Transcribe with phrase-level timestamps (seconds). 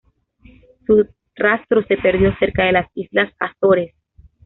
[0.87, 3.93] Su rastro se perdió cerca de las islas Azores.